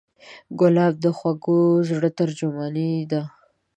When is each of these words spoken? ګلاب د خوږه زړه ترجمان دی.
ګلاب 0.59 0.93
د 1.03 1.05
خوږه 1.17 1.59
زړه 1.89 2.09
ترجمان 2.19 2.75
دی. 3.09 3.21